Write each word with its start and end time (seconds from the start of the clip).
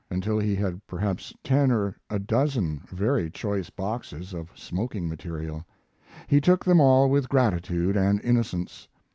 until 0.09 0.39
he 0.39 0.55
had 0.55 0.81
perhaps 0.87 1.31
ten 1.43 1.71
or 1.71 1.95
a 2.09 2.17
dozen 2.17 2.81
very 2.89 3.29
choice 3.29 3.69
boxes 3.69 4.33
of 4.33 4.49
smoking 4.55 5.07
material. 5.07 5.63
He 6.25 6.41
took 6.41 6.65
them 6.65 6.81
all 6.81 7.07
with 7.07 7.29
gratitude 7.29 7.95
and 7.95 8.19
innocence. 8.23 8.87